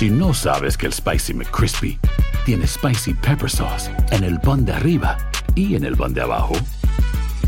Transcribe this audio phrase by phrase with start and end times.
[0.00, 1.98] Si no sabes que el Spicy McCrispy
[2.46, 5.18] tiene Spicy Pepper Sauce en el pan de arriba
[5.54, 6.54] y en el pan de abajo,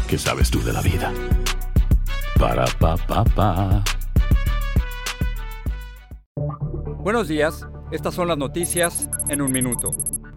[0.06, 1.14] ¿qué sabes tú de la vida?
[2.38, 3.82] Para, pa, pa, pa.
[6.98, 9.92] Buenos días, estas son las noticias en un minuto.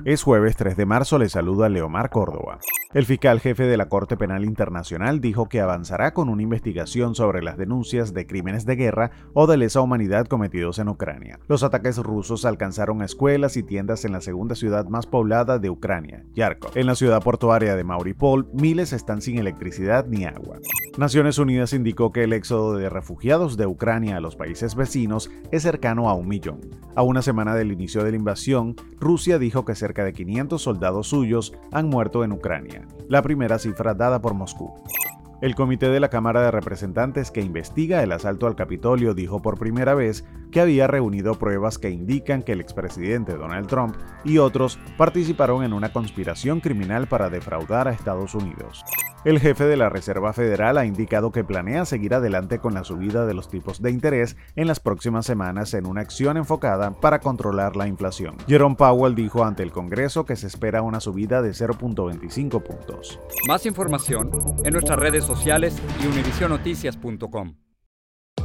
[0.05, 2.59] Es jueves 3 de marzo, le saluda Leomar Córdoba.
[2.95, 7.43] El fiscal jefe de la Corte Penal Internacional dijo que avanzará con una investigación sobre
[7.43, 11.37] las denuncias de crímenes de guerra o de lesa humanidad cometidos en Ucrania.
[11.49, 16.23] Los ataques rusos alcanzaron escuelas y tiendas en la segunda ciudad más poblada de Ucrania,
[16.35, 16.71] Yarkov.
[16.77, 20.59] En la ciudad portuaria de Mauripol, miles están sin electricidad ni agua.
[20.97, 25.63] Naciones Unidas indicó que el éxodo de refugiados de Ucrania a los países vecinos es
[25.63, 26.61] cercano a un millón.
[26.95, 31.09] A una semana del inicio de la invasión, Rusia dijo que cerca de 500 soldados
[31.09, 34.73] suyos han muerto en Ucrania la primera cifra dada por Moscú.
[35.41, 39.59] El comité de la Cámara de Representantes que investiga el asalto al Capitolio dijo por
[39.59, 44.79] primera vez que había reunido pruebas que indican que el expresidente Donald Trump y otros
[44.97, 48.83] participaron en una conspiración criminal para defraudar a Estados Unidos.
[49.25, 53.25] El jefe de la Reserva Federal ha indicado que planea seguir adelante con la subida
[53.25, 57.75] de los tipos de interés en las próximas semanas en una acción enfocada para controlar
[57.75, 58.37] la inflación.
[58.47, 63.19] Jerome Powell dijo ante el Congreso que se espera una subida de 0.25 puntos.
[63.47, 64.29] Más información
[64.63, 67.64] en nuestras redes sociales y univisionoticias.com.